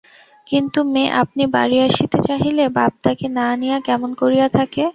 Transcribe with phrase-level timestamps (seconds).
[0.47, 4.83] কিন্তু মেয়ে আপনি বাড়ি আসিতে চাহিলে বাপ তাকে না আনিয়া কেমন করিয়া থাকে।